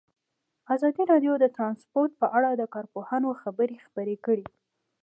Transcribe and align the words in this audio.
ازادي 0.75 1.03
راډیو 1.11 1.33
د 1.39 1.45
ترانسپورټ 1.55 2.11
په 2.21 2.27
اړه 2.37 2.49
د 2.55 2.63
کارپوهانو 2.73 3.29
خبرې 3.41 3.77
خپرې 3.85 4.15
کړي. 4.25 4.45